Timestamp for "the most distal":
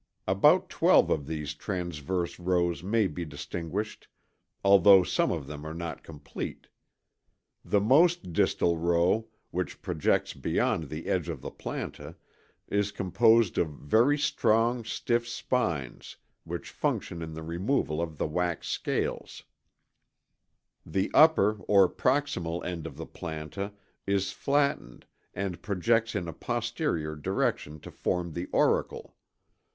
7.63-8.79